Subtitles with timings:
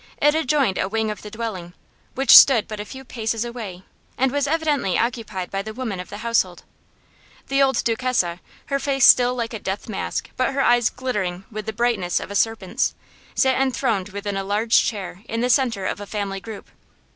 [0.19, 1.75] It adjoined a wing of the dwelling,
[2.15, 3.83] which stood but a few paces away
[4.17, 6.63] and was evidently occupied by the women of the household.
[7.49, 11.67] The old Duchessa, her face still like a death mask but her eyes glittering with
[11.67, 12.95] the brightness of a serpent's,
[13.35, 16.69] sat enthroned within a large chair in the center of a family group.